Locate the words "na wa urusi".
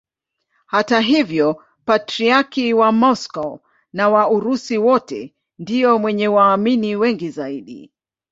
3.93-4.77